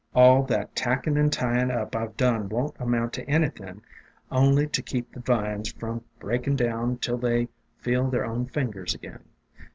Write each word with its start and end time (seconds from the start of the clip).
"All 0.15 0.41
that 0.45 0.75
tackin' 0.75 1.15
and 1.15 1.31
tyin' 1.31 1.69
up 1.69 1.95
I 1.95 2.07
've 2.07 2.17
done 2.17 2.49
won't 2.49 2.75
amount 2.79 3.13
to 3.13 3.29
anything 3.29 3.83
only 4.31 4.65
to 4.65 4.81
keep 4.81 5.11
the 5.11 5.19
vines 5.19 5.71
from 5.73 6.03
breakin' 6.19 6.55
down 6.55 6.97
till 6.97 7.19
they 7.19 7.49
feel 7.77 8.09
their 8.09 8.25
own 8.25 8.47
fingers 8.47 8.95
again. 8.95 9.23